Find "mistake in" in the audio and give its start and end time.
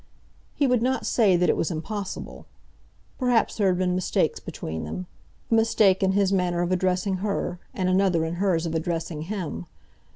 5.53-6.13